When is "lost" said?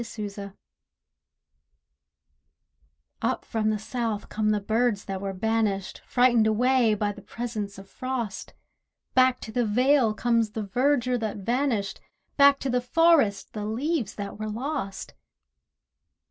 14.49-15.13